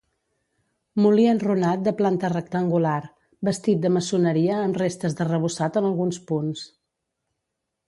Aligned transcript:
Molí 1.05 1.25
enrunat 1.33 1.83
de 1.87 1.93
planta 1.99 2.31
rectangular; 2.35 2.95
bastit 3.49 3.85
de 3.85 3.93
maçoneria 3.99 4.57
amb 4.63 4.81
restes 4.85 5.19
d'arrebossat 5.21 5.81
en 5.83 5.93
alguns 5.93 6.21
punts. 6.33 6.67